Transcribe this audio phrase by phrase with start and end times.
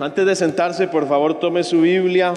[0.00, 2.32] Antes de sentarse, por favor, tome su Biblia.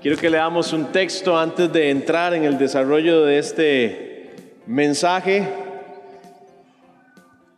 [0.00, 4.30] Quiero que leamos un texto antes de entrar en el desarrollo de este
[4.66, 5.48] mensaje.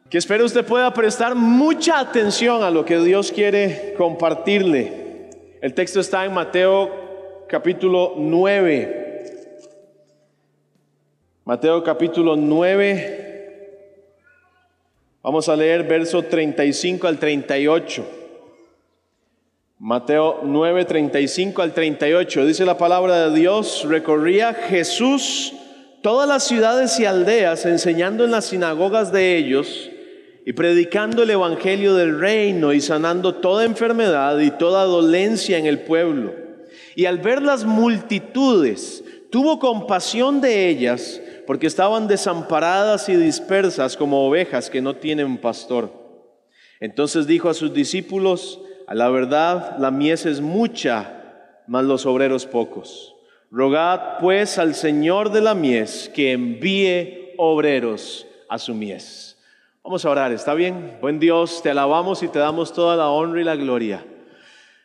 [0.09, 5.29] Que espero usted pueda prestar mucha atención a lo que Dios quiere compartirle.
[5.61, 9.27] El texto está en Mateo capítulo 9.
[11.45, 13.27] Mateo capítulo 9
[15.23, 18.18] Vamos a leer verso 35 al 38.
[19.81, 22.47] Mateo 9, 35 al 38.
[22.47, 25.53] Dice la palabra de Dios, recorría Jesús
[26.03, 29.89] todas las ciudades y aldeas enseñando en las sinagogas de ellos
[30.45, 35.79] y predicando el Evangelio del reino y sanando toda enfermedad y toda dolencia en el
[35.79, 36.35] pueblo.
[36.97, 44.27] Y al ver las multitudes, tuvo compasión de ellas porque estaban desamparadas y dispersas como
[44.27, 45.93] ovejas que no tienen pastor.
[46.81, 48.59] Entonces dijo a sus discípulos,
[48.89, 53.15] a la verdad la mies es mucha, mas los obreros pocos.
[53.51, 59.37] Rogad pues al Señor de la mies que envíe obreros a su mies.
[59.85, 60.97] Vamos a orar, ¿está bien?
[61.03, 64.07] Buen Dios, te alabamos y te damos toda la honra y la gloria.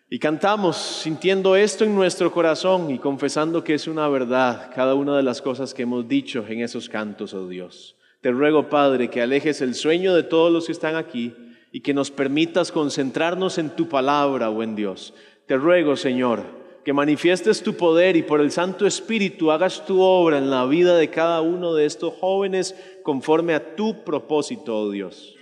[0.10, 5.16] Y cantamos sintiendo esto en nuestro corazón y confesando que es una verdad cada una
[5.16, 7.96] de las cosas que hemos dicho en esos cantos, oh Dios.
[8.20, 11.34] Te ruego, Padre, que alejes el sueño de todos los que están aquí
[11.74, 15.16] y que nos permitas concentrarnos en tu palabra, buen Dios.
[15.48, 16.44] Te ruego, Señor,
[16.86, 20.96] que manifiestes tu poder y por el Santo Espíritu hagas tu obra en la vida
[20.96, 25.36] de cada uno de estos jóvenes conforme a tu propósito, oh Dios.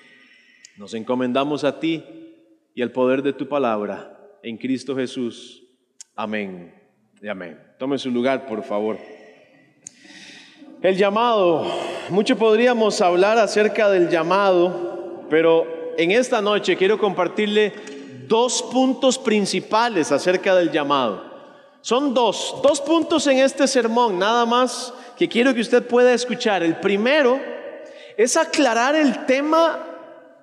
[0.77, 2.01] Nos encomendamos a ti
[2.73, 5.63] y al poder de tu palabra en Cristo Jesús.
[6.15, 6.73] Amén
[7.21, 7.59] y amén.
[7.77, 8.97] Tome su lugar, por favor.
[10.81, 11.65] El llamado,
[12.09, 17.73] mucho podríamos hablar acerca del llamado, pero en esta noche quiero compartirle
[18.27, 21.23] dos puntos principales acerca del llamado.
[21.81, 26.63] Son dos, dos puntos en este sermón, nada más que quiero que usted pueda escuchar.
[26.63, 27.39] El primero
[28.17, 29.79] es aclarar el tema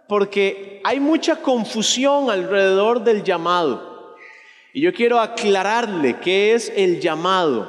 [0.08, 4.16] porque hay mucha confusión alrededor del llamado.
[4.72, 7.68] Y yo quiero aclararle qué es el llamado,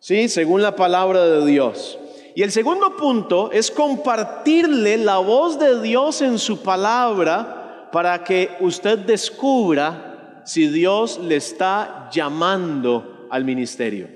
[0.00, 0.28] ¿sí?
[0.28, 1.98] Según la palabra de Dios.
[2.34, 8.56] Y el segundo punto es compartirle la voz de Dios en su palabra para que
[8.60, 14.08] usted descubra si Dios le está llamando al ministerio.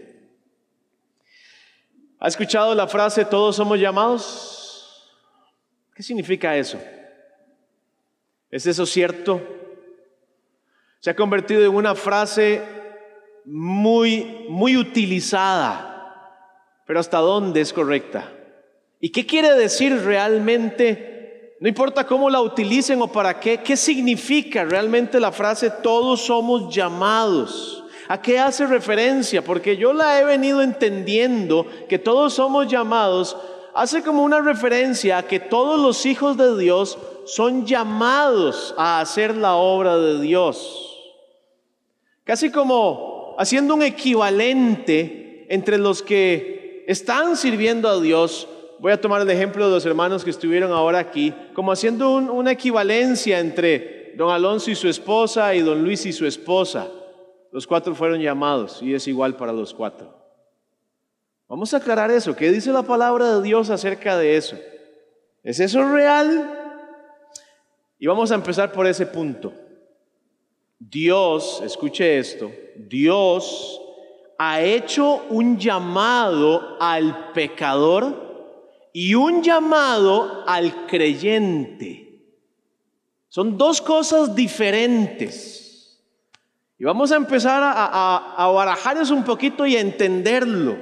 [2.20, 5.10] ¿Ha escuchado la frase todos somos llamados?
[5.94, 6.78] ¿Qué significa eso?
[8.50, 9.40] ¿Es eso cierto?
[11.02, 12.62] se ha convertido en una frase
[13.44, 15.91] muy, muy utilizada,
[16.92, 18.30] pero ¿hasta dónde es correcta?
[19.00, 21.56] ¿Y qué quiere decir realmente?
[21.58, 26.68] No importa cómo la utilicen o para qué, ¿qué significa realmente la frase todos somos
[26.74, 27.82] llamados?
[28.08, 29.42] ¿A qué hace referencia?
[29.42, 33.38] Porque yo la he venido entendiendo que todos somos llamados,
[33.72, 39.34] hace como una referencia a que todos los hijos de Dios son llamados a hacer
[39.34, 41.00] la obra de Dios.
[42.24, 46.51] Casi como haciendo un equivalente entre los que
[46.86, 48.48] están sirviendo a Dios.
[48.78, 52.52] Voy a tomar el ejemplo de los hermanos que estuvieron ahora aquí, como haciendo una
[52.52, 56.88] equivalencia entre don Alonso y su esposa y don Luis y su esposa.
[57.50, 60.16] Los cuatro fueron llamados y es igual para los cuatro.
[61.48, 62.34] Vamos a aclarar eso.
[62.34, 64.56] ¿Qué dice la palabra de Dios acerca de eso?
[65.42, 66.58] ¿Es eso real?
[67.98, 69.52] Y vamos a empezar por ese punto.
[70.78, 73.81] Dios, escuche esto, Dios
[74.44, 82.24] ha hecho un llamado al pecador y un llamado al creyente.
[83.28, 86.02] Son dos cosas diferentes.
[86.76, 90.76] Y vamos a empezar a, a, barajar eso un poquito y a entenderlo.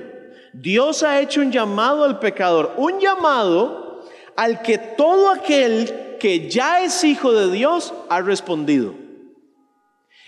[0.54, 4.06] Dios ha hecho un llamado al pecador, un llamado
[4.37, 8.94] al que todo aquel que ya es hijo de Dios ha respondido.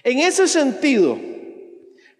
[0.05, 1.32] En ese sentido,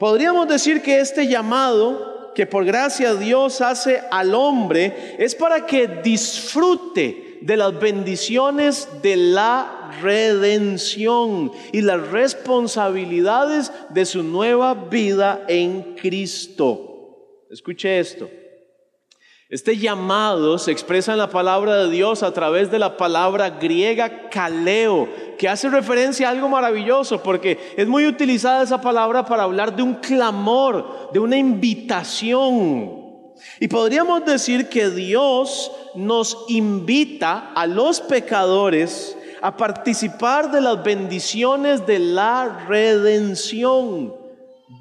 [0.03, 5.87] podríamos decir que este llamado que por gracia Dios hace al hombre es para que
[5.87, 15.95] disfrute de las bendiciones de la redención y las responsabilidades de su nueva vida en
[15.95, 17.45] Cristo.
[17.49, 18.29] Escuche esto.
[19.53, 24.31] Este llamado se expresa en la palabra de Dios a través de la palabra griega
[24.31, 25.09] kaleo,
[25.43, 29.83] que hace referencia a algo maravilloso, porque es muy utilizada esa palabra para hablar de
[29.83, 32.93] un clamor, de una invitación.
[33.59, 41.85] Y podríamos decir que Dios nos invita a los pecadores a participar de las bendiciones
[41.89, 44.15] de la redención,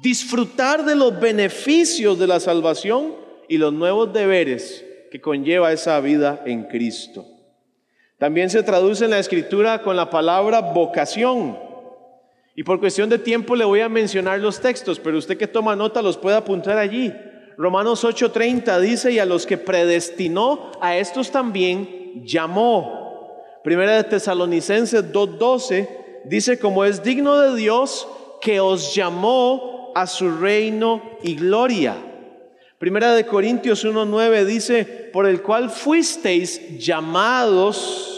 [0.00, 3.16] disfrutar de los beneficios de la salvación
[3.48, 7.31] y los nuevos deberes que conlleva esa vida en Cristo.
[8.22, 11.58] También se traduce en la escritura con la palabra vocación.
[12.54, 15.74] Y por cuestión de tiempo le voy a mencionar los textos, pero usted que toma
[15.74, 17.12] nota los puede apuntar allí.
[17.58, 23.42] Romanos 8:30 dice, y a los que predestinó, a estos también llamó.
[23.64, 25.88] Primera de Tesalonicenses 2:12
[26.24, 28.06] dice, como es digno de Dios
[28.40, 31.96] que os llamó a su reino y gloria.
[32.78, 38.11] Primera de Corintios 1:9 dice, por el cual fuisteis llamados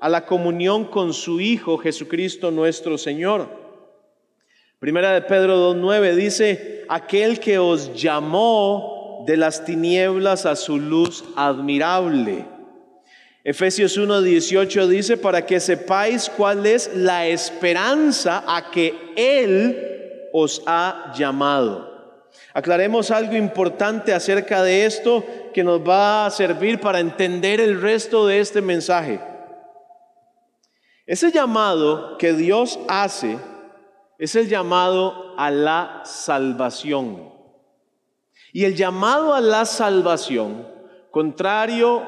[0.00, 3.48] a la comunión con su Hijo Jesucristo nuestro Señor.
[4.78, 11.24] Primera de Pedro 2.9 dice, aquel que os llamó de las tinieblas a su luz
[11.34, 12.44] admirable.
[13.42, 21.12] Efesios 1.18 dice, para que sepáis cuál es la esperanza a que Él os ha
[21.16, 21.96] llamado.
[22.52, 28.26] Aclaremos algo importante acerca de esto que nos va a servir para entender el resto
[28.26, 29.20] de este mensaje.
[31.06, 33.38] Ese llamado que Dios hace
[34.18, 37.32] es el llamado a la salvación.
[38.52, 40.66] Y el llamado a la salvación,
[41.10, 42.02] contrario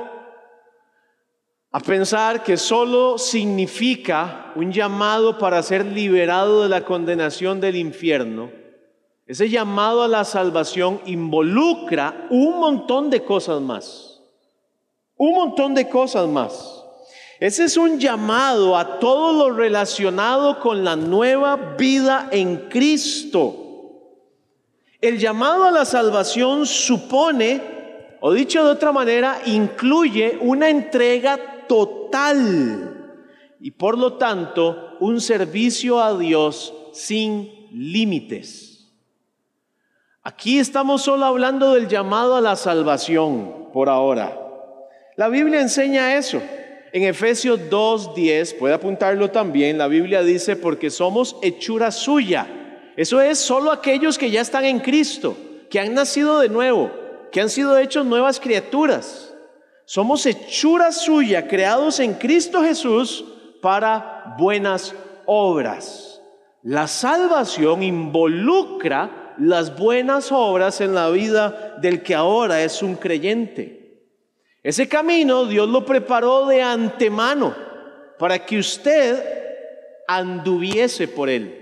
[1.71, 8.51] a pensar que solo significa un llamado para ser liberado de la condenación del infierno,
[9.27, 14.23] ese llamado a la salvación involucra un montón de cosas más.
[15.17, 16.78] Un montón de cosas más.
[17.41, 23.55] Ese es un llamado a todo lo relacionado con la nueva vida en Cristo.
[25.01, 27.63] El llamado a la salvación supone,
[28.21, 33.15] o dicho de otra manera, incluye una entrega total
[33.61, 38.91] y por lo tanto un servicio a Dios sin límites.
[40.25, 44.37] Aquí estamos solo hablando del llamado a la salvación por ahora.
[45.17, 46.43] La Biblia enseña eso.
[46.93, 52.47] En Efesios 2.10, puede apuntarlo también, la Biblia dice, porque somos hechura suya.
[52.97, 55.37] Eso es solo aquellos que ya están en Cristo,
[55.71, 56.91] que han nacido de nuevo,
[57.31, 59.35] que han sido hechos nuevas criaturas.
[59.85, 63.25] Somos hechura suya, creados en Cristo Jesús
[63.61, 64.95] para buenas
[65.27, 66.21] obras.
[66.63, 73.78] La salvación involucra las buenas obras en la vida del que ahora es un creyente.
[74.63, 77.55] Ese camino Dios lo preparó de antemano
[78.19, 79.23] para que usted
[80.07, 81.55] anduviese por él.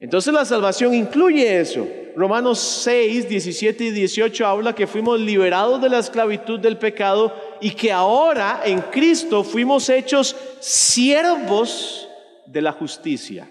[0.00, 1.86] Entonces la salvación incluye eso.
[2.14, 7.70] Romanos 6, 17 y 18 habla que fuimos liberados de la esclavitud del pecado y
[7.70, 12.08] que ahora en Cristo fuimos hechos siervos
[12.46, 13.48] de la justicia.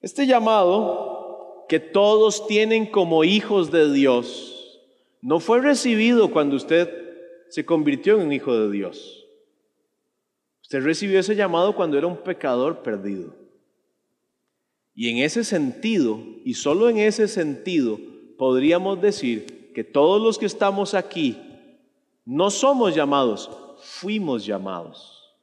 [0.00, 4.55] Este llamado que todos tienen como hijos de Dios
[5.26, 6.88] no fue recibido cuando usted
[7.48, 9.26] se convirtió en un hijo de Dios.
[10.62, 13.34] Usted recibió ese llamado cuando era un pecador perdido.
[14.94, 17.98] Y en ese sentido, y solo en ese sentido,
[18.38, 21.36] podríamos decir que todos los que estamos aquí
[22.24, 23.50] no somos llamados,
[23.80, 25.34] fuimos llamados.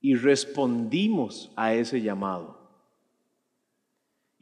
[0.00, 2.61] Y respondimos a ese llamado.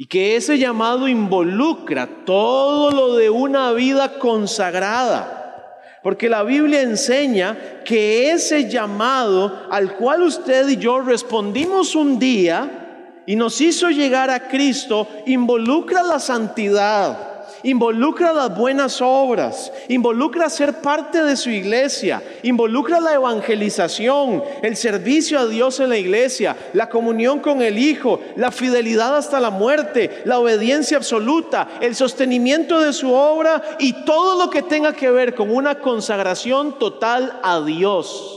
[0.00, 6.00] Y que ese llamado involucra todo lo de una vida consagrada.
[6.02, 13.20] Porque la Biblia enseña que ese llamado al cual usted y yo respondimos un día
[13.26, 17.29] y nos hizo llegar a Cristo involucra la santidad
[17.62, 25.38] involucra las buenas obras, involucra ser parte de su iglesia, involucra la evangelización, el servicio
[25.38, 30.22] a Dios en la iglesia, la comunión con el Hijo, la fidelidad hasta la muerte,
[30.24, 35.34] la obediencia absoluta, el sostenimiento de su obra y todo lo que tenga que ver
[35.34, 38.36] con una consagración total a Dios.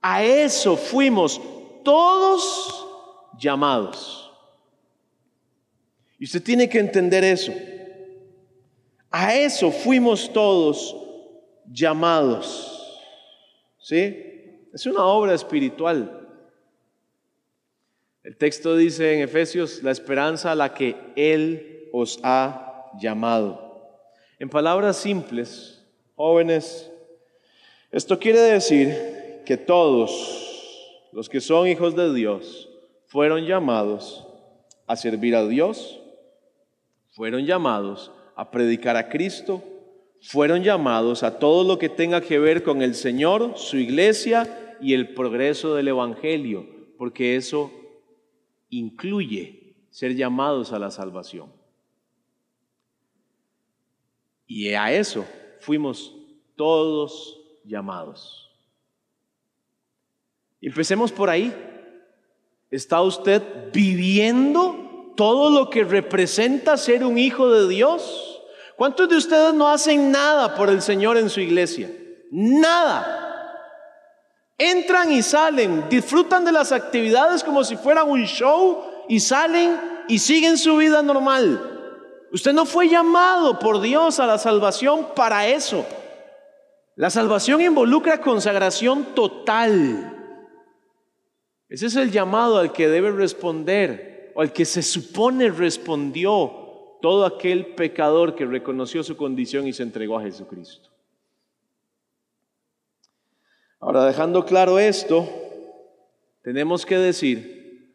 [0.00, 1.40] A eso fuimos
[1.82, 2.86] todos
[3.38, 4.23] llamados.
[6.24, 7.52] Y usted tiene que entender eso.
[9.10, 10.96] A eso fuimos todos
[11.70, 12.98] llamados.
[13.78, 14.62] ¿Sí?
[14.72, 16.26] Es una obra espiritual.
[18.22, 24.00] El texto dice en Efesios, la esperanza a la que Él os ha llamado.
[24.38, 25.84] En palabras simples,
[26.16, 26.90] jóvenes,
[27.92, 32.70] esto quiere decir que todos los que son hijos de Dios
[33.04, 34.26] fueron llamados
[34.86, 36.00] a servir a Dios
[37.14, 39.62] fueron llamados a predicar a Cristo,
[40.20, 44.94] fueron llamados a todo lo que tenga que ver con el Señor, su iglesia y
[44.94, 46.66] el progreso del Evangelio,
[46.98, 47.70] porque eso
[48.68, 51.52] incluye ser llamados a la salvación.
[54.46, 55.24] Y a eso
[55.60, 56.16] fuimos
[56.56, 58.50] todos llamados.
[60.60, 61.54] Empecemos por ahí.
[62.70, 64.83] ¿Está usted viviendo
[65.16, 68.42] todo lo que representa ser un hijo de Dios?
[68.76, 71.90] ¿Cuántos de ustedes no hacen nada por el Señor en su iglesia?
[72.30, 73.20] Nada.
[74.58, 80.18] Entran y salen, disfrutan de las actividades como si fuera un show y salen y
[80.18, 81.70] siguen su vida normal.
[82.32, 85.86] Usted no fue llamado por Dios a la salvación para eso.
[86.96, 90.10] La salvación involucra consagración total.
[91.68, 97.24] Ese es el llamado al que debe responder o al que se supone respondió todo
[97.24, 100.90] aquel pecador que reconoció su condición y se entregó a Jesucristo.
[103.78, 105.28] Ahora, dejando claro esto,
[106.42, 107.94] tenemos que decir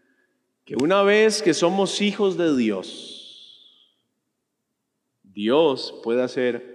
[0.63, 3.95] que una vez que somos hijos de Dios,
[5.23, 6.69] Dios puede hacer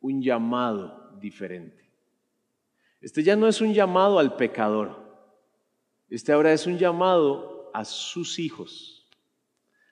[0.00, 1.88] un llamado diferente.
[3.00, 5.00] Este ya no es un llamado al pecador.
[6.10, 9.06] Este ahora es un llamado a sus hijos,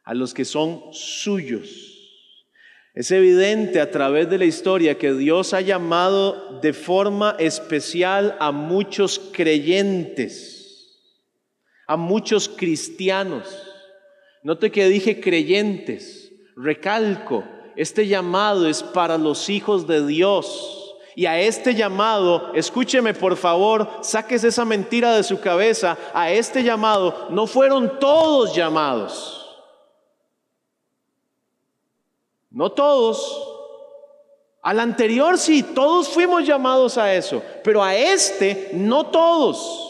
[0.04, 1.96] a los que son suyos.
[2.94, 8.50] Es evidente a través de la historia que Dios ha llamado de forma especial a
[8.50, 10.98] muchos creyentes,
[11.86, 13.46] a muchos cristianos.
[14.42, 17.44] Note que dije creyentes, recalco,
[17.76, 20.79] este llamado es para los hijos de Dios
[21.14, 26.62] y a este llamado, escúcheme por favor, saques esa mentira de su cabeza, a este
[26.62, 29.36] llamado no fueron todos llamados.
[32.50, 33.46] No todos.
[34.62, 39.89] Al anterior sí, todos fuimos llamados a eso, pero a este no todos.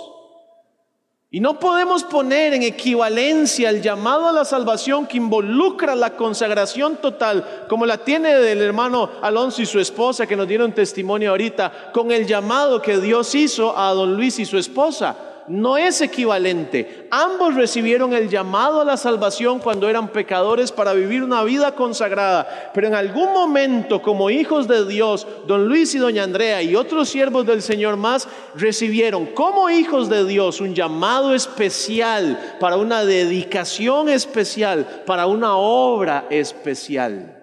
[1.32, 6.96] Y no podemos poner en equivalencia el llamado a la salvación que involucra la consagración
[6.96, 11.92] total, como la tiene del hermano Alonso y su esposa que nos dieron testimonio ahorita,
[11.92, 17.08] con el llamado que Dios hizo a don Luis y su esposa no es equivalente.
[17.10, 22.70] Ambos recibieron el llamado a la salvación cuando eran pecadores para vivir una vida consagrada,
[22.72, 27.08] pero en algún momento como hijos de Dios, don Luis y doña Andrea y otros
[27.08, 34.08] siervos del Señor más recibieron como hijos de Dios un llamado especial para una dedicación
[34.08, 37.36] especial, para una obra especial.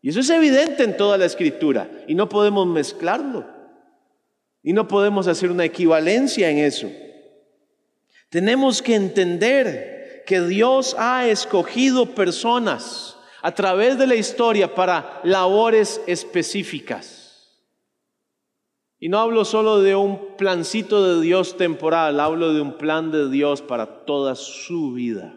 [0.00, 3.52] Y eso es evidente en toda la escritura y no podemos mezclarlo.
[4.62, 6.90] Y no podemos hacer una equivalencia en eso.
[8.34, 16.00] Tenemos que entender que Dios ha escogido personas a través de la historia para labores
[16.08, 17.62] específicas.
[18.98, 23.30] Y no hablo solo de un plancito de Dios temporal, hablo de un plan de
[23.30, 25.36] Dios para toda su vida.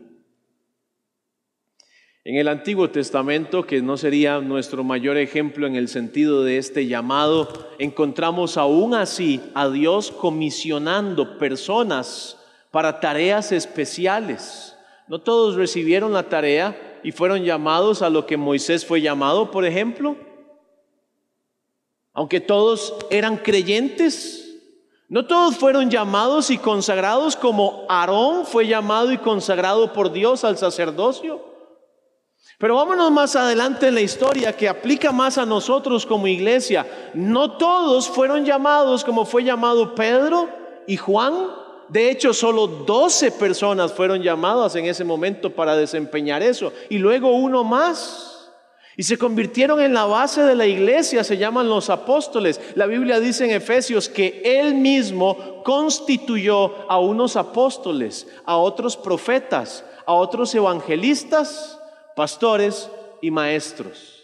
[2.23, 6.87] En el Antiguo Testamento, que no sería nuestro mayor ejemplo en el sentido de este
[6.87, 12.36] llamado, encontramos aún así a Dios comisionando personas
[12.77, 14.77] para tareas especiales.
[15.07, 19.65] No todos recibieron la tarea y fueron llamados a lo que Moisés fue llamado, por
[19.65, 20.15] ejemplo.
[22.13, 24.59] Aunque todos eran creyentes,
[25.09, 30.59] no todos fueron llamados y consagrados como Aarón fue llamado y consagrado por Dios al
[30.59, 31.43] sacerdocio.
[32.59, 36.85] Pero vámonos más adelante en la historia que aplica más a nosotros como iglesia.
[37.15, 40.47] No todos fueron llamados como fue llamado Pedro
[40.85, 46.73] y Juan de hecho, solo 12 personas fueron llamadas en ese momento para desempeñar eso.
[46.89, 48.51] Y luego uno más.
[48.97, 52.59] Y se convirtieron en la base de la iglesia, se llaman los apóstoles.
[52.75, 59.85] La Biblia dice en Efesios que Él mismo constituyó a unos apóstoles, a otros profetas,
[60.05, 61.79] a otros evangelistas,
[62.15, 62.89] pastores
[63.21, 64.15] y maestros.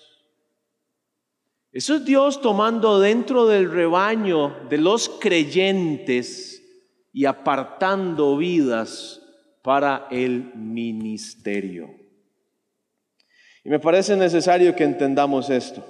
[1.72, 6.53] Eso es Dios tomando dentro del rebaño de los creyentes
[7.14, 9.22] y apartando vidas
[9.62, 11.90] para el ministerio.
[13.64, 15.86] Y me parece necesario que entendamos esto,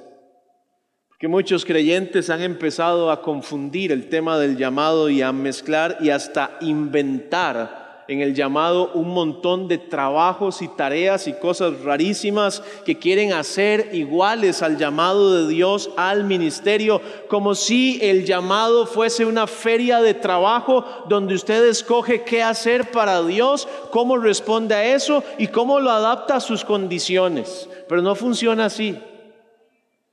[1.08, 6.12] porque muchos creyentes han empezado a confundir el tema del llamado y a mezclar y
[6.12, 12.98] hasta inventar en el llamado un montón de trabajos y tareas y cosas rarísimas que
[12.98, 19.48] quieren hacer iguales al llamado de Dios al ministerio, como si el llamado fuese una
[19.48, 25.48] feria de trabajo donde usted escoge qué hacer para Dios, cómo responde a eso y
[25.48, 27.70] cómo lo adapta a sus condiciones.
[27.88, 28.98] Pero no funciona así.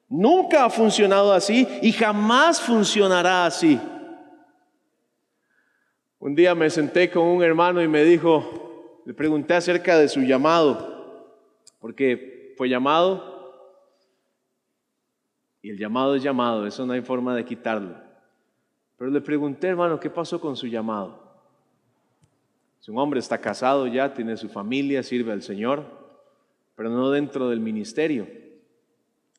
[0.08, 3.78] Nunca ha funcionado así y jamás funcionará así.
[6.20, 10.20] Un día me senté con un hermano y me dijo, le pregunté acerca de su
[10.20, 11.34] llamado,
[11.80, 13.30] porque fue llamado
[15.62, 17.96] y el llamado es llamado, eso no hay forma de quitarlo.
[18.98, 21.18] Pero le pregunté, hermano, ¿qué pasó con su llamado?
[22.80, 25.86] Si un hombre está casado ya, tiene su familia, sirve al Señor,
[26.76, 28.28] pero no dentro del ministerio.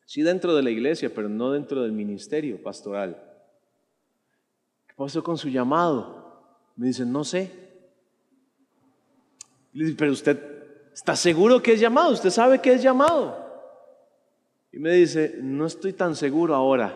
[0.04, 3.22] Sí dentro de la iglesia, pero no dentro del ministerio pastoral.
[4.88, 6.21] ¿Qué pasó con su llamado?
[6.82, 7.48] Me dice, no sé.
[9.72, 10.36] Le dice, pero usted
[10.92, 13.38] está seguro que es llamado, usted sabe que es llamado.
[14.72, 16.92] Y me dice, no estoy tan seguro ahora,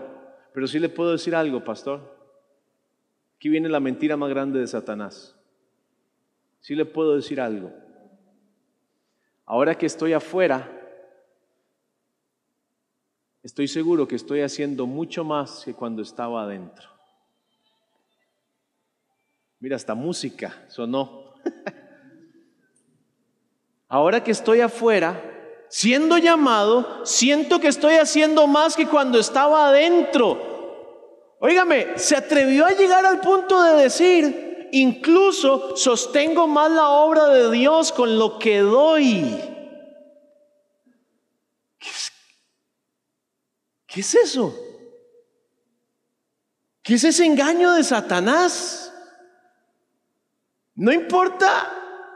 [0.52, 2.00] pero sí le puedo decir algo, pastor.
[3.36, 5.36] Aquí viene la mentira más grande de Satanás.
[6.58, 7.72] Sí le puedo decir algo.
[9.44, 10.68] Ahora que estoy afuera,
[13.44, 16.95] estoy seguro que estoy haciendo mucho más que cuando estaba adentro.
[19.58, 21.34] Mira, hasta música sonó.
[23.88, 25.22] Ahora que estoy afuera,
[25.68, 31.36] siendo llamado, siento que estoy haciendo más que cuando estaba adentro.
[31.38, 37.50] Óigame, se atrevió a llegar al punto de decir, incluso sostengo más la obra de
[37.50, 39.22] Dios con lo que doy.
[41.78, 42.12] ¿Qué es,
[43.86, 44.54] ¿Qué es eso?
[46.82, 48.85] ¿Qué es ese engaño de Satanás?
[50.76, 51.72] No importa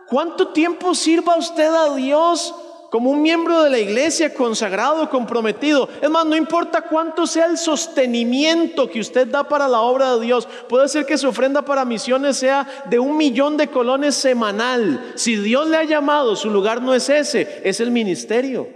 [0.06, 2.54] cuánto tiempo sirva usted a Dios
[2.90, 5.88] como un miembro de la iglesia consagrado, comprometido.
[6.02, 10.26] Es más, no importa cuánto sea el sostenimiento que usted da para la obra de
[10.26, 10.48] Dios.
[10.68, 15.12] Puede ser que su ofrenda para misiones sea de un millón de colones semanal.
[15.14, 18.68] Si Dios le ha llamado, su lugar no es ese, es el ministerio.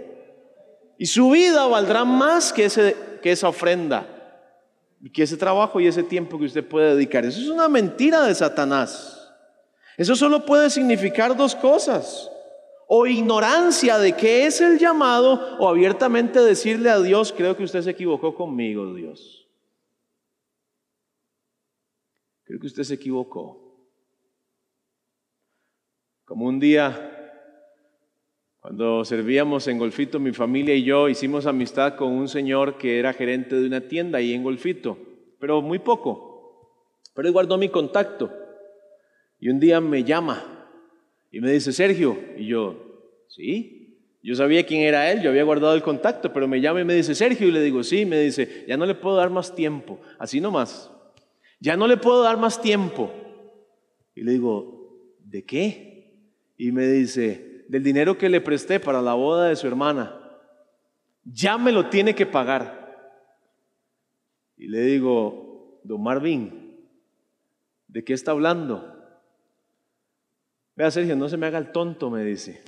[0.97, 4.07] Y su vida valdrá más que, ese, que esa ofrenda.
[5.13, 7.25] Que ese trabajo y ese tiempo que usted puede dedicar.
[7.25, 9.24] Eso es una mentira de Satanás.
[9.97, 12.31] Eso solo puede significar dos cosas.
[12.87, 17.81] O ignorancia de qué es el llamado o abiertamente decirle a Dios, creo que usted
[17.81, 19.47] se equivocó conmigo, Dios.
[22.43, 23.65] Creo que usted se equivocó.
[26.25, 27.15] Como un día,
[28.59, 33.13] cuando servíamos en Golfito, mi familia y yo hicimos amistad con un señor que era
[33.13, 34.97] gerente de una tienda ahí en Golfito,
[35.39, 36.99] pero muy poco.
[37.15, 38.44] Pero él guardó mi contacto.
[39.45, 40.43] Y un día me llama
[41.31, 45.75] y me dice, Sergio, y yo, sí, yo sabía quién era él, yo había guardado
[45.75, 48.65] el contacto, pero me llama y me dice, Sergio, y le digo, sí, me dice,
[48.67, 50.91] ya no le puedo dar más tiempo, así nomás,
[51.59, 53.13] ya no le puedo dar más tiempo.
[54.15, 56.23] Y le digo, ¿de qué?
[56.57, 60.19] Y me dice, del dinero que le presté para la boda de su hermana,
[61.23, 63.21] ya me lo tiene que pagar.
[64.57, 66.79] Y le digo, don Marvin,
[67.87, 68.94] ¿de qué está hablando?
[70.75, 72.61] Vea, Sergio, no se me haga el tonto, me dice.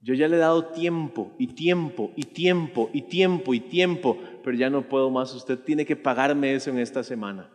[0.00, 4.56] Yo ya le he dado tiempo y tiempo y tiempo y tiempo y tiempo, pero
[4.56, 5.34] ya no puedo más.
[5.34, 7.50] Usted tiene que pagarme eso en esta semana.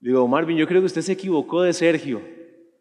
[0.00, 2.20] digo, Marvin, yo creo que usted se equivocó de Sergio.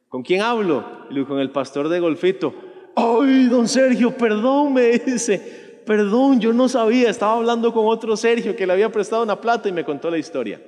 [0.10, 0.86] ¿Con quién hablo?
[1.10, 2.54] Le digo, con el pastor de Golfito.
[2.96, 5.82] Ay, don Sergio, perdón, me dice.
[5.86, 7.10] Perdón, yo no sabía.
[7.10, 10.18] Estaba hablando con otro Sergio que le había prestado una plata y me contó la
[10.18, 10.62] historia.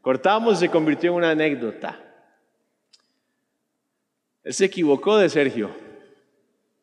[0.00, 2.09] Cortamos y se convirtió en una anécdota.
[4.42, 5.70] Él se equivocó de Sergio,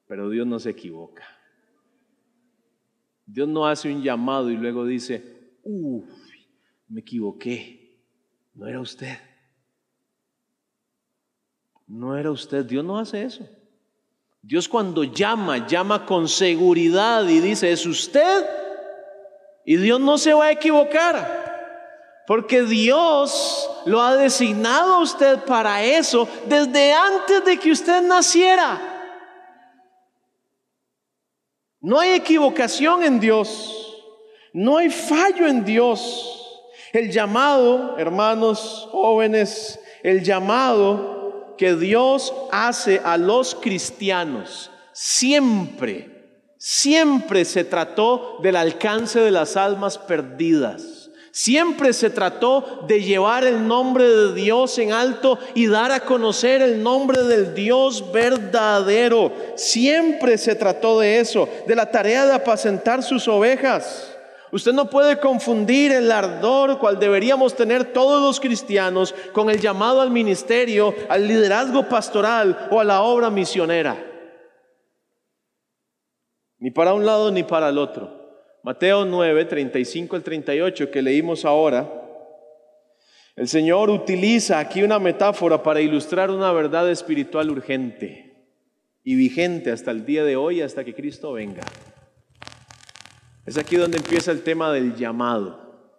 [0.08, 1.26] pero Dios no se equivoca.
[3.26, 6.06] Dios no hace un llamado y luego dice, uff,
[6.88, 8.00] me equivoqué,
[8.54, 9.17] no era usted.
[11.88, 13.48] No era usted, Dios no hace eso.
[14.41, 18.46] Dios cuando llama, llama con seguridad y dice, es usted.
[19.65, 21.47] Y Dios no se va a equivocar.
[22.28, 28.80] Porque Dios lo ha designado a usted para eso desde antes de que usted naciera.
[31.80, 34.04] No hay equivocación en Dios.
[34.52, 36.68] No hay fallo en Dios.
[36.92, 47.63] El llamado, hermanos jóvenes, el llamado que Dios hace a los cristianos siempre, siempre se
[47.63, 50.97] trató del alcance de las almas perdidas.
[51.38, 56.63] Siempre se trató de llevar el nombre de Dios en alto y dar a conocer
[56.63, 59.32] el nombre del Dios verdadero.
[59.54, 64.17] Siempre se trató de eso, de la tarea de apacentar sus ovejas.
[64.52, 70.02] Usted no puede confundir el ardor cual deberíamos tener todos los cristianos con el llamado
[70.02, 73.95] al ministerio, al liderazgo pastoral o a la obra misionera.
[76.58, 78.17] Ni para un lado ni para el otro.
[78.68, 81.90] Mateo 9, 35 al 38 que leímos ahora,
[83.38, 88.46] el Señor utiliza aquí una metáfora para ilustrar una verdad espiritual urgente
[89.06, 91.62] y vigente hasta el día de hoy, hasta que Cristo venga.
[93.46, 95.96] Es aquí donde empieza el tema del llamado,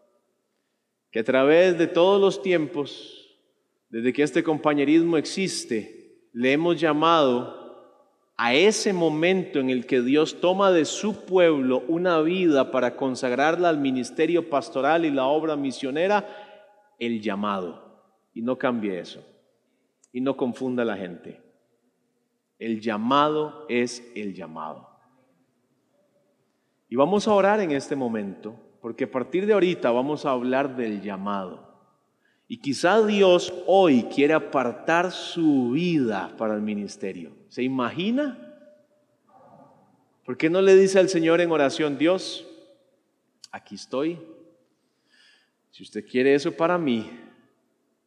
[1.11, 3.35] que a través de todos los tiempos,
[3.89, 7.58] desde que este compañerismo existe, le hemos llamado
[8.40, 13.68] a ese momento en el que Dios toma de su pueblo una vida para consagrarla
[13.68, 16.24] al ministerio pastoral y la obra misionera,
[17.01, 17.83] el llamado.
[18.33, 19.27] Y no cambie eso.
[20.12, 21.42] Y no confunda a la gente.
[22.61, 24.88] El llamado es el llamado.
[26.88, 30.77] Y vamos a orar en este momento, porque a partir de ahorita vamos a hablar
[30.77, 31.68] del llamado.
[32.46, 37.38] Y quizá Dios hoy quiere apartar su vida para el ministerio.
[37.49, 38.37] ¿Se imagina?
[40.25, 42.47] ¿Por qué no le dice al Señor en oración, Dios,
[43.51, 44.19] aquí estoy?
[45.71, 47.11] Si usted quiere eso para mí,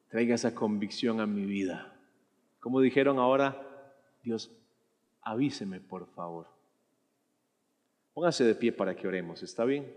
[0.09, 1.91] traiga esa convicción a mi vida.
[2.59, 3.59] Como dijeron ahora,
[4.23, 4.51] Dios,
[5.23, 6.47] avíseme por favor.
[8.13, 9.91] Póngase de pie para que oremos, ¿está bien?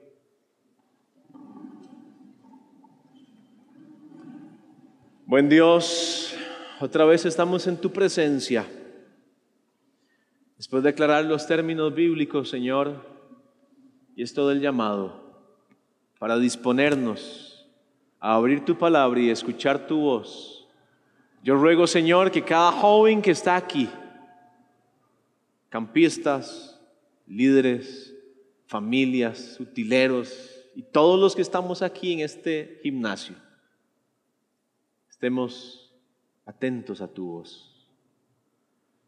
[5.26, 6.34] Buen Dios,
[6.80, 8.64] otra vez estamos en tu presencia.
[10.56, 13.04] Después de aclarar los términos bíblicos, Señor,
[14.14, 15.22] y esto del llamado,
[16.18, 17.66] para disponernos
[18.20, 20.68] a abrir tu palabra y escuchar tu voz,
[21.42, 23.90] yo ruego, Señor, que cada joven que está aquí,
[25.68, 26.80] campistas,
[27.26, 28.14] líderes,
[28.66, 33.34] familias, utileros y todos los que estamos aquí en este gimnasio,
[35.10, 35.92] estemos
[36.46, 37.70] atentos a tu voz.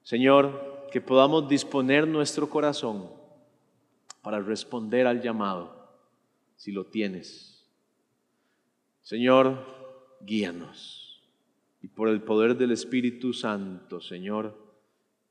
[0.03, 3.11] Señor, que podamos disponer nuestro corazón
[4.23, 5.93] para responder al llamado,
[6.57, 7.69] si lo tienes.
[9.03, 11.23] Señor, guíanos.
[11.83, 14.57] Y por el poder del Espíritu Santo, Señor,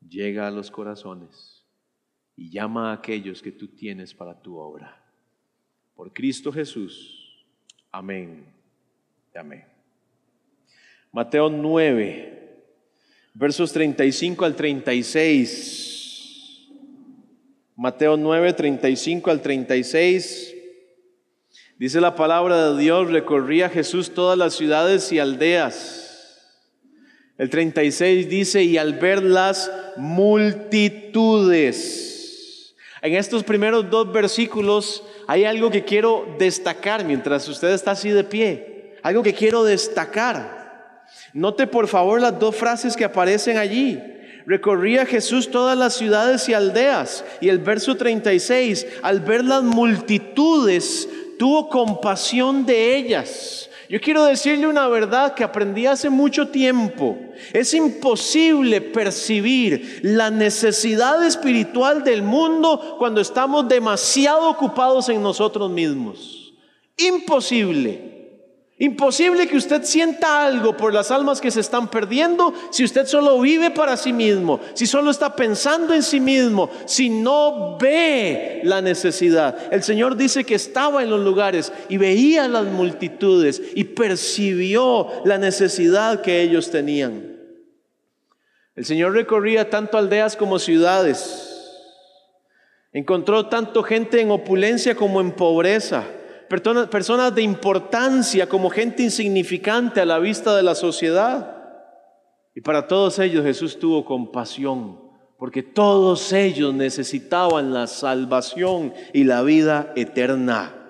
[0.07, 1.65] llega a los corazones
[2.35, 5.03] y llama a aquellos que tú tienes para tu obra.
[5.95, 7.43] Por Cristo Jesús.
[7.91, 8.45] Amén.
[9.33, 9.65] Amén.
[11.11, 12.44] Mateo 9,
[13.35, 15.91] versos 35 al 36.
[17.75, 20.55] Mateo 9, 35 al 36.
[21.77, 26.01] Dice la palabra de Dios, recorría Jesús todas las ciudades y aldeas.
[27.37, 31.33] El 36 dice, y al ver las multitudes.
[33.01, 38.23] En estos primeros dos versículos hay algo que quiero destacar mientras usted está así de
[38.23, 38.95] pie.
[39.03, 40.64] Algo que quiero destacar.
[41.33, 44.01] Note por favor las dos frases que aparecen allí.
[44.45, 47.25] Recorría Jesús todas las ciudades y aldeas.
[47.41, 53.69] Y el verso 36, al ver las multitudes, tuvo compasión de ellas.
[53.89, 57.17] Yo quiero decirle una verdad que aprendí hace mucho tiempo.
[57.53, 66.53] Es imposible percibir la necesidad espiritual del mundo cuando estamos demasiado ocupados en nosotros mismos.
[66.97, 68.14] Imposible.
[68.77, 73.39] Imposible que usted sienta algo por las almas que se están perdiendo si usted solo
[73.39, 78.81] vive para sí mismo, si solo está pensando en sí mismo, si no ve la
[78.81, 79.71] necesidad.
[79.71, 85.37] El Señor dice que estaba en los lugares y veía las multitudes y percibió la
[85.37, 87.33] necesidad que ellos tenían.
[88.75, 91.79] El Señor recorría tanto aldeas como ciudades.
[92.91, 96.03] Encontró tanto gente en opulencia como en pobreza
[96.47, 101.55] personas de importancia como gente insignificante a la vista de la sociedad.
[102.55, 104.99] Y para todos ellos Jesús tuvo compasión,
[105.37, 110.84] porque todos ellos necesitaban la salvación y la vida eterna.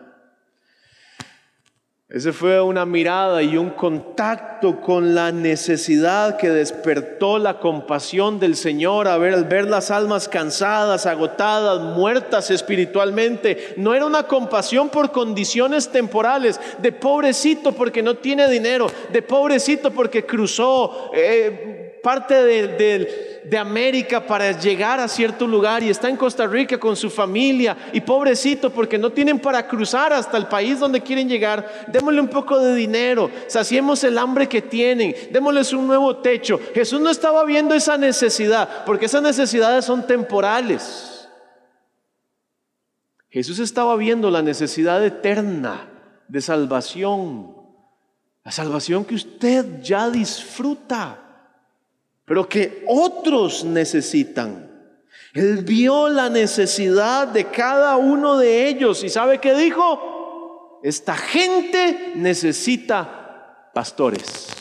[2.08, 8.56] Ese fue una mirada y un contacto con la necesidad que despertó la compasión del
[8.56, 13.74] Señor a ver, al ver las almas cansadas, agotadas, muertas espiritualmente.
[13.78, 19.90] No era una compasión por condiciones temporales, de pobrecito porque no tiene dinero, de pobrecito
[19.90, 21.10] porque cruzó.
[21.16, 26.96] Eh, parte de, América para llegar a cierto lugar y está en Costa Rica con
[26.96, 31.88] su familia y pobrecito porque no tienen para cruzar hasta el país donde quieren llegar,
[31.88, 36.60] démosle un poco de dinero, saciemos el hambre que tienen, démosles un nuevo techo.
[36.76, 41.28] Jesús no estaba viendo esa necesidad porque esas necesidades son temporales.
[43.30, 45.90] Jesús estaba viendo la necesidad eterna
[46.28, 47.56] de salvación,
[48.44, 51.25] la salvación que usted ya disfruta
[52.26, 54.72] pero que otros necesitan.
[55.34, 60.80] Él vio la necesidad de cada uno de ellos y ¿sabe qué dijo?
[60.84, 64.56] Esta gente necesita pastores.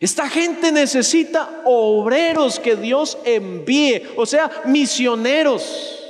[0.00, 6.01] Esta gente necesita obreros que Dios envíe, o sea, misioneros.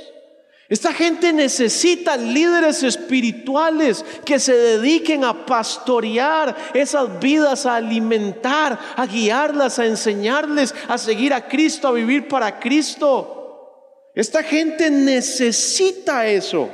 [0.73, 9.05] Esta gente necesita líderes espirituales que se dediquen a pastorear esas vidas, a alimentar, a
[9.05, 14.09] guiarlas, a enseñarles a seguir a Cristo, a vivir para Cristo.
[14.15, 16.71] Esta gente necesita eso.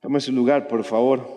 [0.00, 1.28] Tome su lugar, por favor.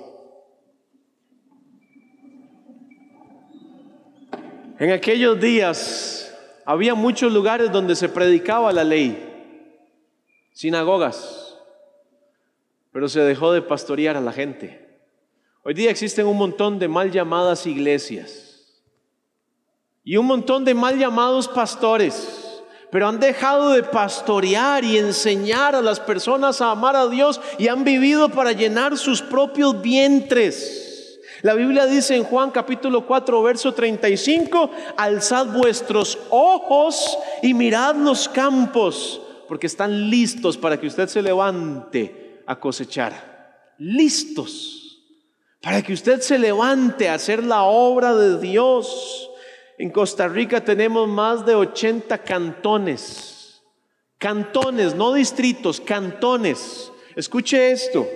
[4.80, 6.34] En aquellos días
[6.66, 9.31] había muchos lugares donde se predicaba la ley,
[10.62, 11.58] sinagogas,
[12.92, 15.00] pero se dejó de pastorear a la gente.
[15.64, 18.80] Hoy día existen un montón de mal llamadas iglesias
[20.04, 25.82] y un montón de mal llamados pastores, pero han dejado de pastorear y enseñar a
[25.82, 31.20] las personas a amar a Dios y han vivido para llenar sus propios vientres.
[31.42, 38.30] La Biblia dice en Juan capítulo 4, verso 35, alzad vuestros ojos y mirad los
[38.30, 39.22] campos,
[39.52, 43.74] porque están listos para que usted se levante a cosechar.
[43.80, 44.98] Listos
[45.62, 49.30] para que usted se levante a hacer la obra de Dios.
[49.78, 53.62] En Costa Rica tenemos más de 80 cantones.
[54.18, 56.90] Cantones, no distritos, cantones.
[57.18, 58.08] Escuche esto.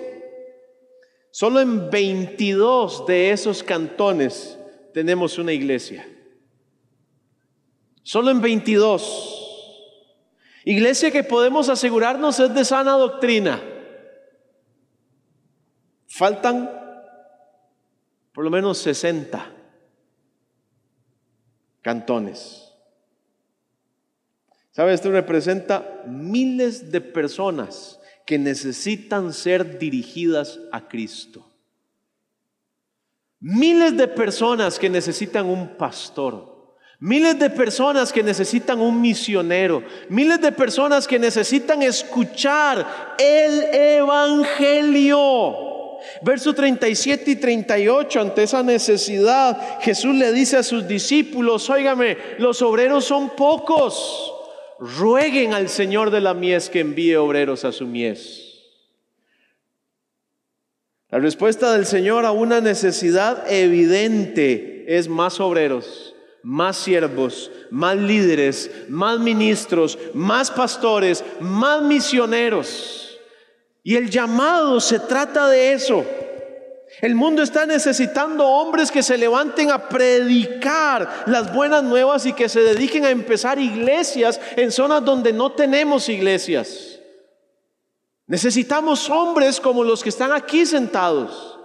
[1.30, 4.58] Solo en 22 de esos cantones
[4.94, 6.08] tenemos una iglesia.
[8.02, 9.35] Solo en 22.
[10.68, 13.62] Iglesia que podemos asegurarnos es de sana doctrina.
[16.08, 16.68] Faltan
[18.32, 19.52] por lo menos 60
[21.82, 22.72] cantones.
[24.72, 24.92] ¿Sabe?
[24.92, 31.48] Esto representa miles de personas que necesitan ser dirigidas a Cristo.
[33.38, 36.55] Miles de personas que necesitan un pastor.
[36.98, 39.82] Miles de personas que necesitan un misionero.
[40.08, 43.64] Miles de personas que necesitan escuchar el
[44.00, 45.64] Evangelio.
[46.22, 52.62] Verso 37 y 38, ante esa necesidad, Jesús le dice a sus discípulos, óigame, los
[52.62, 54.32] obreros son pocos
[54.78, 58.42] rueguen al Señor de la mies que envíe obreros a su mies.
[61.10, 66.15] La respuesta del Señor a una necesidad evidente es más obreros,
[66.46, 73.18] más siervos, más líderes, más ministros, más pastores, más misioneros.
[73.82, 76.06] Y el llamado se trata de eso.
[77.00, 82.48] El mundo está necesitando hombres que se levanten a predicar las buenas nuevas y que
[82.48, 87.00] se dediquen a empezar iglesias en zonas donde no tenemos iglesias.
[88.28, 91.55] Necesitamos hombres como los que están aquí sentados,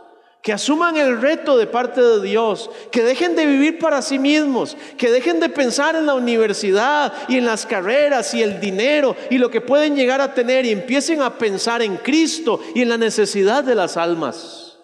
[0.42, 4.76] que asuman el reto de parte de Dios, que dejen de vivir para sí mismos,
[4.98, 9.38] que dejen de pensar en la universidad y en las carreras y el dinero y
[9.38, 12.98] lo que pueden llegar a tener y empiecen a pensar en Cristo y en la
[12.98, 14.80] necesidad de las almas.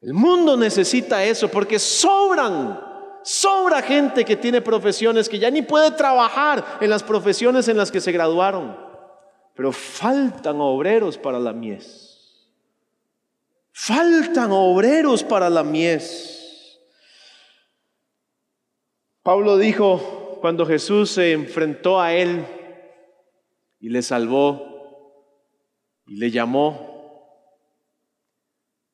[0.00, 2.80] El mundo necesita eso porque sobran,
[3.22, 7.92] sobra gente que tiene profesiones que ya ni puede trabajar en las profesiones en las
[7.92, 8.76] que se graduaron.
[9.54, 12.09] Pero faltan obreros para la mies.
[13.82, 16.78] Faltan obreros para la mies.
[19.22, 22.44] Pablo dijo cuando Jesús se enfrentó a él
[23.78, 25.32] y le salvó
[26.06, 26.90] y le llamó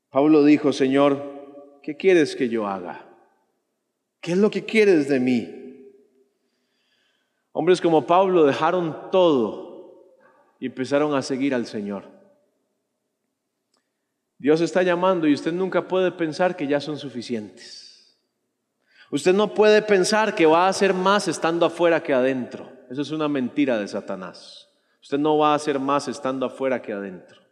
[0.09, 3.07] Pablo dijo, Señor, ¿qué quieres que yo haga?
[4.21, 5.93] ¿Qué es lo que quieres de mí?
[7.51, 10.15] Hombres como Pablo dejaron todo
[10.61, 12.16] y empezaron a seguir al Señor.
[14.39, 18.19] Dios está llamando y usted nunca puede pensar que ya son suficientes.
[19.11, 22.71] Usted no puede pensar que va a hacer más estando afuera que adentro.
[22.91, 24.69] Eso es una mentira de Satanás.
[25.01, 27.47] Usted no va a hacer más estando afuera que adentro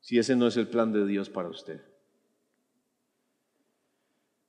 [0.00, 1.82] si ese no es el plan de Dios para usted.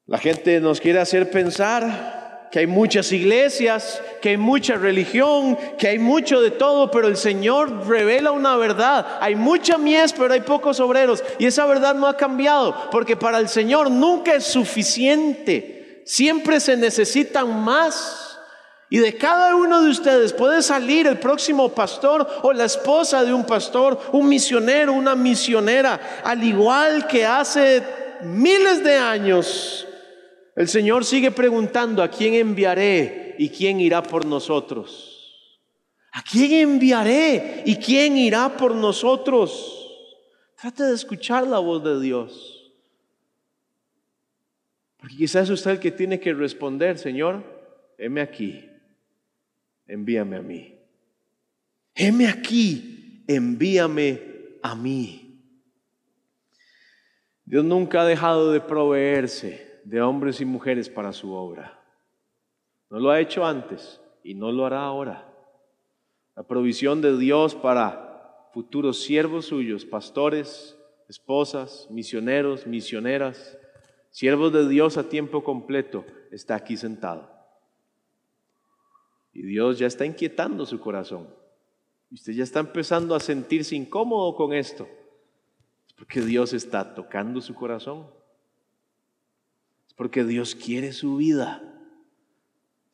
[0.05, 5.88] La gente nos quiere hacer pensar que hay muchas iglesias, que hay mucha religión, que
[5.88, 9.19] hay mucho de todo, pero el Señor revela una verdad.
[9.21, 11.23] Hay mucha mies, pero hay pocos obreros.
[11.38, 16.01] Y esa verdad no ha cambiado, porque para el Señor nunca es suficiente.
[16.05, 18.39] Siempre se necesitan más.
[18.89, 23.31] Y de cada uno de ustedes puede salir el próximo pastor o la esposa de
[23.31, 27.83] un pastor, un misionero, una misionera, al igual que hace
[28.23, 29.85] miles de años.
[30.59, 35.55] El Señor sigue preguntando a quién enviaré y quién irá por nosotros?
[36.11, 39.89] ¿A quién enviaré y quién irá por nosotros?
[40.59, 42.73] Trate de escuchar la voz de Dios.
[44.97, 47.41] Porque quizás es usted el que tiene que responder, Señor,
[47.97, 48.69] heme aquí,
[49.87, 50.77] envíame a mí.
[51.95, 54.21] Heme aquí, envíame
[54.61, 55.41] a mí.
[57.45, 61.82] Dios nunca ha dejado de proveerse de hombres y mujeres para su obra.
[62.91, 65.34] No lo ha hecho antes y no lo hará ahora.
[66.36, 73.58] La provisión de Dios para futuros siervos suyos, pastores, esposas, misioneros, misioneras,
[74.12, 77.28] siervos de Dios a tiempo completo, está aquí sentado.
[79.34, 81.34] Y Dios ya está inquietando su corazón.
[82.12, 84.88] Usted ya está empezando a sentirse incómodo con esto.
[85.97, 88.18] Porque Dios está tocando su corazón.
[89.99, 91.62] Porque Dios quiere su vida.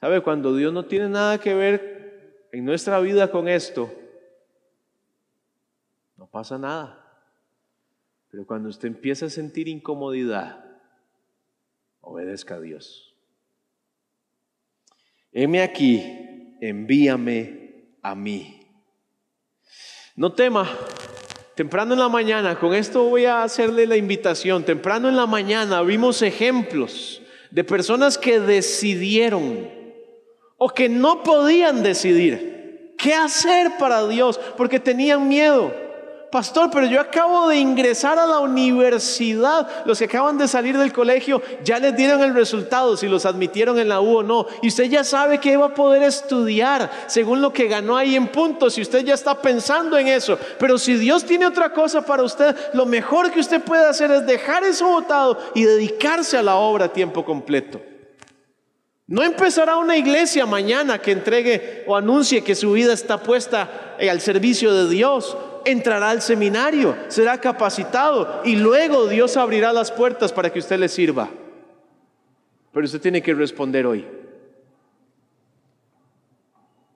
[0.02, 0.24] ¿Sabe?
[0.24, 3.94] Cuando Dios no tiene nada que ver en nuestra vida con esto,
[6.18, 7.24] no pasa nada.
[8.32, 10.66] Pero cuando usted empieza a sentir incomodidad,
[12.02, 13.16] obedezca a Dios.
[15.32, 18.68] Heme aquí, envíame a mí.
[20.16, 20.68] No tema,
[21.56, 25.82] Temprano en la mañana, con esto voy a hacerle la invitación, temprano en la mañana
[25.84, 29.70] vimos ejemplos de personas que decidieron
[30.58, 35.74] o que no podían decidir qué hacer para Dios porque tenían miedo
[36.36, 39.86] pastor, pero yo acabo de ingresar a la universidad.
[39.86, 43.80] Los que acaban de salir del colegio ya les dieron el resultado, si los admitieron
[43.80, 44.46] en la U o no.
[44.62, 48.28] Y usted ya sabe que va a poder estudiar según lo que ganó ahí en
[48.28, 48.74] puntos.
[48.74, 50.38] Si usted ya está pensando en eso.
[50.60, 54.26] Pero si Dios tiene otra cosa para usted, lo mejor que usted puede hacer es
[54.26, 57.82] dejar eso votado y dedicarse a la obra a tiempo completo.
[59.08, 64.20] No empezará una iglesia mañana que entregue o anuncie que su vida está puesta al
[64.20, 70.52] servicio de Dios entrará al seminario, será capacitado y luego Dios abrirá las puertas para
[70.52, 71.30] que usted le sirva.
[72.72, 74.06] Pero usted tiene que responder hoy.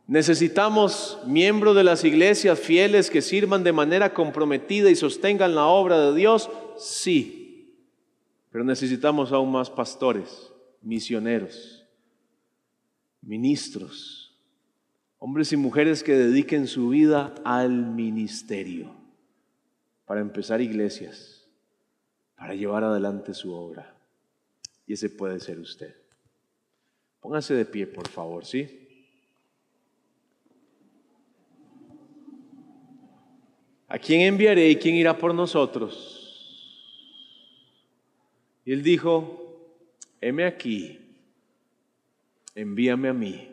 [0.07, 5.99] Necesitamos miembros de las iglesias fieles que sirvan de manera comprometida y sostengan la obra
[5.99, 7.75] de Dios, sí.
[8.51, 10.51] Pero necesitamos aún más pastores,
[10.81, 11.85] misioneros,
[13.21, 14.18] ministros
[15.19, 18.95] Hombres y mujeres que dediquen su vida al ministerio,
[20.05, 21.45] para empezar iglesias,
[22.35, 23.95] para llevar adelante su obra.
[24.87, 25.93] Y ese puede ser usted.
[27.19, 28.87] Póngase de pie, por favor, ¿sí?
[33.89, 36.15] ¿A quién enviaré y quién irá por nosotros?
[38.63, 39.67] Y él dijo,
[40.21, 40.99] heme aquí,
[42.53, 43.48] envíame a mí.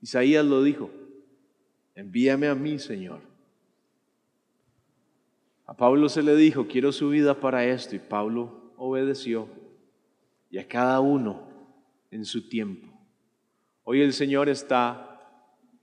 [0.00, 0.90] Isaías lo dijo,
[1.94, 3.20] envíame a mí, Señor.
[5.66, 9.48] A Pablo se le dijo, quiero su vida para esto, y Pablo obedeció.
[10.48, 11.42] Y a cada uno
[12.10, 12.86] en su tiempo.
[13.82, 15.16] Hoy el Señor está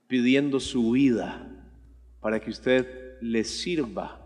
[0.06, 1.50] pidiendo su vida
[2.20, 4.20] para que usted le sirva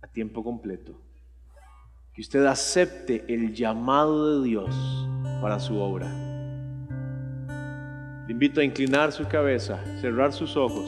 [0.00, 1.00] a tiempo completo.
[2.12, 5.08] Que usted acepte el llamado de Dios
[5.40, 6.27] para su obra.
[8.28, 10.86] Le invito a inclinar su cabeza, cerrar sus ojos,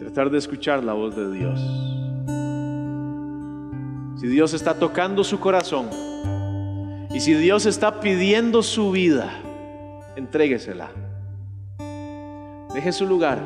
[0.00, 1.60] tratar de escuchar la voz de Dios.
[4.20, 5.88] Si Dios está tocando su corazón
[7.14, 9.30] y si Dios está pidiendo su vida,
[10.16, 10.90] entréguesela.
[12.74, 13.38] Deje su lugar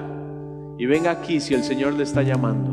[0.79, 2.73] y venga aquí si el Señor le está llamando.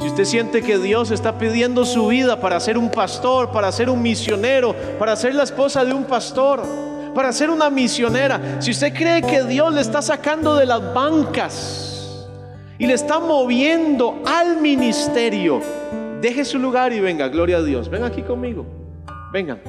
[0.00, 3.88] Si usted siente que Dios está pidiendo su vida para ser un pastor, para ser
[3.88, 8.92] un misionero, para ser la esposa de un pastor, para ser una misionera, si usted
[8.94, 12.26] cree que Dios le está sacando de las bancas
[12.78, 15.60] y le está moviendo al ministerio,
[16.20, 17.88] deje su lugar y venga, gloria a Dios.
[17.88, 18.66] Venga aquí conmigo.
[19.32, 19.60] Vengan.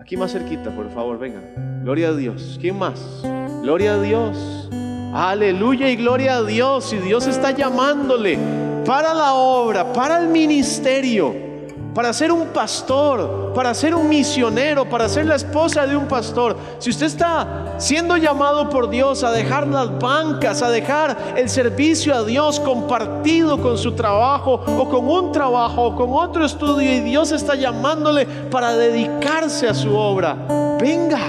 [0.00, 1.82] Aquí más cerquita, por favor, vengan.
[1.82, 2.58] Gloria a Dios.
[2.60, 3.22] ¿Quién más?
[3.62, 4.68] Gloria a Dios.
[5.14, 6.92] Aleluya y gloria a Dios.
[6.92, 8.38] Y Dios está llamándole
[8.84, 11.43] para la obra, para el ministerio
[11.94, 16.56] para ser un pastor, para ser un misionero, para ser la esposa de un pastor.
[16.78, 22.14] Si usted está siendo llamado por Dios a dejar las bancas, a dejar el servicio
[22.14, 27.00] a Dios compartido con su trabajo o con un trabajo o con otro estudio y
[27.00, 30.36] Dios está llamándole para dedicarse a su obra,
[30.80, 31.20] venga,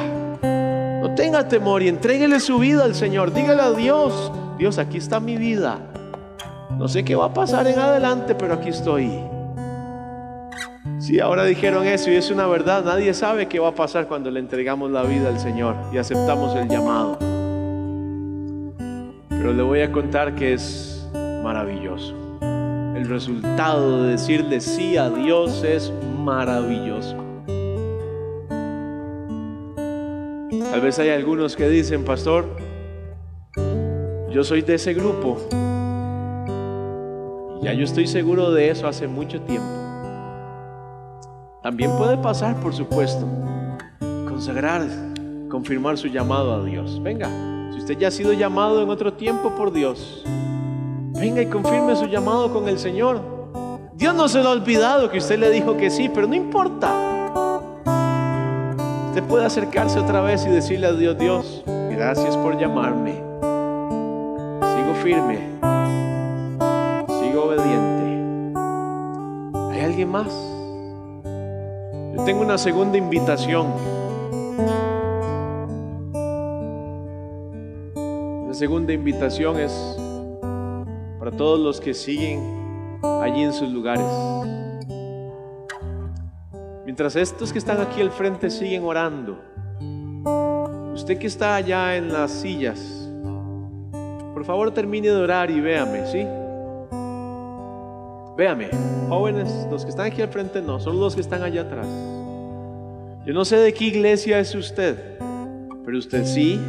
[1.01, 3.31] no tenga temor y entréguele su vida al Señor.
[3.31, 5.77] Dígale a Dios, Dios, aquí está mi vida.
[6.79, 9.34] No sé qué va a pasar en adelante, pero aquí estoy.
[11.05, 12.83] Sí, ahora dijeron eso y es una verdad.
[12.83, 16.55] Nadie sabe qué va a pasar cuando le entregamos la vida al Señor y aceptamos
[16.55, 17.19] el llamado.
[19.29, 21.07] Pero le voy a contar que es
[21.43, 22.15] maravilloso.
[22.95, 25.93] El resultado de decirle sí a Dios es
[26.23, 27.15] maravilloso.
[30.71, 32.47] Tal vez hay algunos que dicen, pastor,
[34.31, 35.37] yo soy de ese grupo.
[37.61, 39.84] Ya yo estoy seguro de eso hace mucho tiempo.
[41.65, 43.25] También puede pasar, por supuesto,
[44.29, 44.85] consagrar,
[45.49, 47.01] confirmar su llamado a Dios.
[47.01, 47.27] Venga,
[47.73, 50.23] si usted ya ha sido llamado en otro tiempo por Dios,
[51.19, 53.19] venga y confirme su llamado con el Señor.
[53.95, 56.93] Dios no se lo ha olvidado que usted le dijo que sí, pero no importa.
[59.07, 63.13] Usted puede acercarse otra vez y decirle a Dios, Dios, gracias por llamarme.
[64.61, 65.39] Sigo firme.
[67.07, 68.53] Sigo obediente.
[69.71, 70.54] ¿Hay alguien más?
[72.25, 73.71] Tengo una segunda invitación.
[78.47, 79.95] La segunda invitación es
[81.19, 84.07] para todos los que siguen allí en sus lugares.
[86.83, 89.37] Mientras estos que están aquí al frente siguen orando,
[90.95, 93.07] usted que está allá en las sillas,
[94.33, 96.25] por favor termine de orar y véame, ¿sí?
[98.35, 98.69] Véame,
[99.09, 102.14] jóvenes, los que están aquí al frente no, son los que están allá atrás.
[103.25, 105.17] Yo no sé de qué iglesia es usted,
[105.83, 106.59] pero usted sí,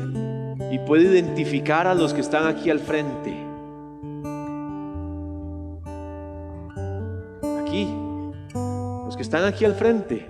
[0.70, 3.36] y puede identificar a los que están aquí al frente.
[7.60, 7.86] Aquí,
[8.54, 10.26] los que están aquí al frente,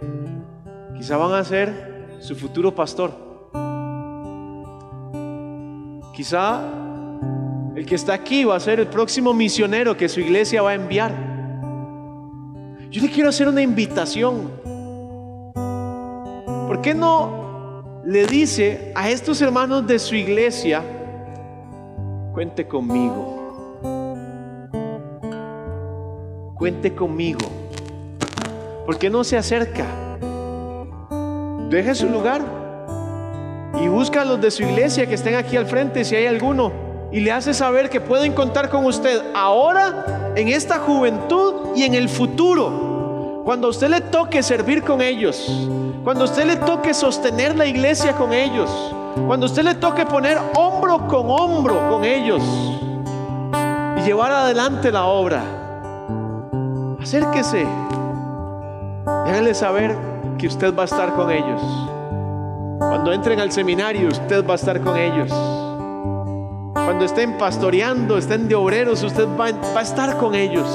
[0.96, 3.12] quizá van a ser su futuro pastor.
[6.12, 6.60] Quizá
[7.76, 10.74] el que está aquí va a ser el próximo misionero que su iglesia va a
[10.74, 11.14] enviar.
[12.90, 14.75] Yo le quiero hacer una invitación.
[16.76, 20.82] ¿Por qué no le dice a estos hermanos de su iglesia,
[22.34, 23.80] cuente conmigo?
[26.54, 27.40] Cuente conmigo.
[28.84, 29.86] ¿Por qué no se acerca?
[31.70, 32.42] Deje su lugar
[33.80, 36.72] y busca a los de su iglesia que estén aquí al frente si hay alguno
[37.10, 41.94] y le hace saber que pueden contar con usted ahora, en esta juventud y en
[41.94, 43.40] el futuro.
[43.46, 45.70] Cuando a usted le toque servir con ellos,
[46.06, 48.70] cuando a usted le toque sostener la iglesia con ellos,
[49.26, 52.40] cuando a usted le toque poner hombro con hombro con ellos
[53.96, 55.42] y llevar adelante la obra,
[57.02, 57.66] acérquese
[59.04, 59.98] hágale saber
[60.38, 61.60] que usted va a estar con ellos.
[62.78, 65.32] Cuando entren al seminario, usted va a estar con ellos.
[66.72, 70.68] Cuando estén pastoreando, estén de obreros, usted va, va, a estar con ellos.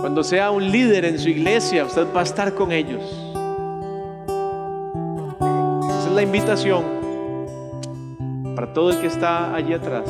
[0.00, 3.02] Cuando sea un líder en su iglesia, usted va a estar con ellos.
[5.88, 6.84] Esa es la invitación
[8.54, 10.04] para todo el que está allí atrás.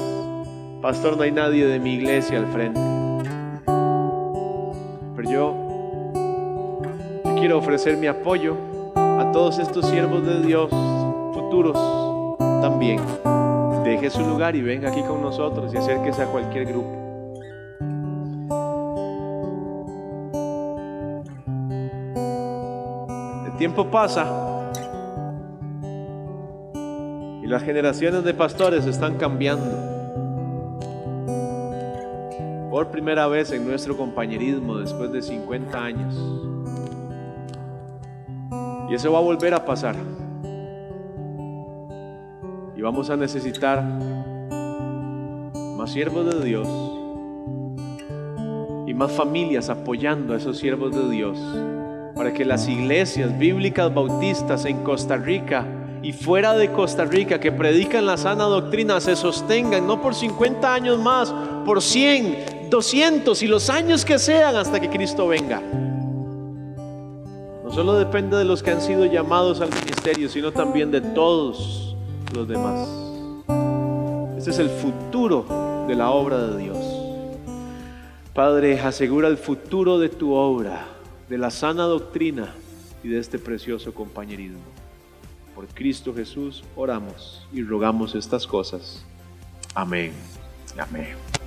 [0.81, 2.81] Pastor, no hay nadie de mi iglesia al frente.
[5.17, 5.55] Pero yo,
[7.39, 8.57] quiero ofrecer mi apoyo
[8.95, 10.71] a todos estos siervos de Dios
[11.33, 11.77] futuros
[12.61, 13.01] también
[13.85, 17.00] deje su lugar y venga aquí con nosotros y acérquese a cualquier grupo.
[23.61, 24.25] Tiempo pasa
[27.43, 29.71] y las generaciones de pastores están cambiando.
[32.71, 36.15] Por primera vez en nuestro compañerismo después de 50 años.
[38.89, 39.95] Y eso va a volver a pasar.
[42.75, 43.83] Y vamos a necesitar
[45.77, 46.67] más siervos de Dios
[48.87, 51.39] y más familias apoyando a esos siervos de Dios
[52.21, 55.67] para que las iglesias bíblicas bautistas en Costa Rica
[56.03, 60.75] y fuera de Costa Rica que predican la sana doctrina se sostengan no por 50
[60.75, 65.63] años más, por 100, 200 y los años que sean hasta que Cristo venga.
[67.65, 71.97] No solo depende de los que han sido llamados al ministerio, sino también de todos
[72.35, 72.87] los demás.
[74.37, 76.77] Este es el futuro de la obra de Dios.
[78.35, 81.00] Padre, asegura el futuro de tu obra,
[81.31, 82.53] de la sana doctrina
[83.05, 84.59] y de este precioso compañerismo.
[85.55, 89.05] Por Cristo Jesús oramos y rogamos estas cosas.
[89.75, 90.13] Amén.
[90.77, 91.40] Amén.